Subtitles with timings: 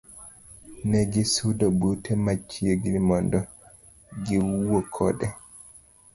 [0.93, 3.39] Negisudo bute machiegni mondo
[4.25, 5.27] giwuo kode.